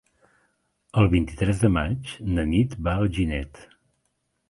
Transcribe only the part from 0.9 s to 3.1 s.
El vint-i-tres de maig na Nit va a